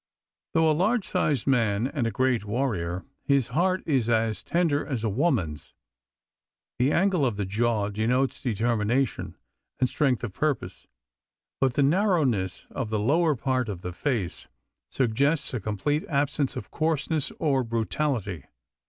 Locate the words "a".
0.71-0.73, 2.07-2.09, 5.03-5.09, 15.53-15.59